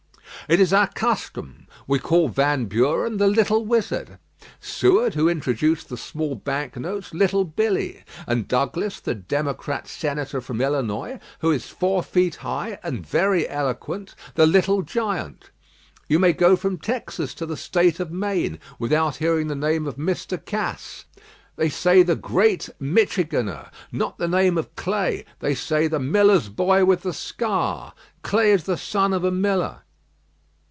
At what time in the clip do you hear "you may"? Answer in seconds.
16.09-16.33